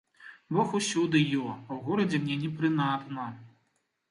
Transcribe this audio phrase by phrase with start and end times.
[0.55, 3.29] Бог усюды ё, а ў горадзе мне не прынадна.